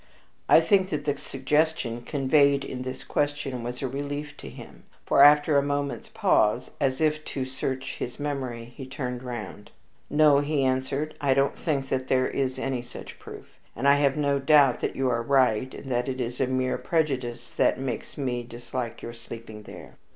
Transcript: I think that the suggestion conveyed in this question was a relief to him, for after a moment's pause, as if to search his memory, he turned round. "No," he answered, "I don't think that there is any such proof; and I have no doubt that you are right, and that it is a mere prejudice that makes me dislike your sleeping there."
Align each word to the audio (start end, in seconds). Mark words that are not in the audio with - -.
I 0.49 0.61
think 0.61 0.89
that 0.89 1.05
the 1.05 1.15
suggestion 1.15 2.01
conveyed 2.01 2.65
in 2.65 2.81
this 2.81 3.03
question 3.03 3.61
was 3.61 3.83
a 3.83 3.87
relief 3.87 4.35
to 4.37 4.49
him, 4.49 4.81
for 5.05 5.21
after 5.21 5.57
a 5.57 5.61
moment's 5.61 6.09
pause, 6.09 6.71
as 6.81 7.01
if 7.01 7.23
to 7.25 7.45
search 7.45 7.97
his 7.97 8.19
memory, 8.19 8.73
he 8.75 8.87
turned 8.87 9.21
round. 9.21 9.69
"No," 10.09 10.39
he 10.39 10.63
answered, 10.63 11.13
"I 11.21 11.35
don't 11.35 11.55
think 11.55 11.89
that 11.89 12.07
there 12.07 12.27
is 12.27 12.57
any 12.57 12.81
such 12.81 13.19
proof; 13.19 13.59
and 13.75 13.87
I 13.87 13.93
have 13.97 14.17
no 14.17 14.39
doubt 14.39 14.79
that 14.79 14.95
you 14.95 15.07
are 15.07 15.21
right, 15.21 15.71
and 15.71 15.85
that 15.91 16.09
it 16.09 16.19
is 16.19 16.41
a 16.41 16.47
mere 16.47 16.79
prejudice 16.79 17.51
that 17.51 17.79
makes 17.79 18.17
me 18.17 18.41
dislike 18.41 19.03
your 19.03 19.13
sleeping 19.13 19.61
there." 19.61 19.97